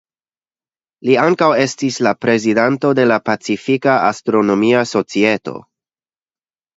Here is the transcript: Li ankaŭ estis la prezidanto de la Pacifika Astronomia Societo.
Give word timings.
Li 1.09 1.17
ankaŭ 1.23 1.49
estis 1.65 1.99
la 2.07 2.13
prezidanto 2.25 2.91
de 2.99 3.05
la 3.09 3.17
Pacifika 3.29 3.99
Astronomia 4.07 4.81
Societo. 4.93 5.55